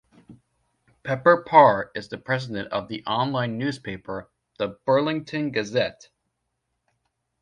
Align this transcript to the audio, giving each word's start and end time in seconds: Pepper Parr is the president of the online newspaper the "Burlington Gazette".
Pepper 1.03 1.43
Parr 1.43 1.91
is 1.93 2.07
the 2.09 2.17
president 2.17 2.69
of 2.73 2.87
the 2.87 3.05
online 3.05 3.59
newspaper 3.59 4.31
the 4.57 4.69
"Burlington 4.83 5.51
Gazette". 5.51 6.09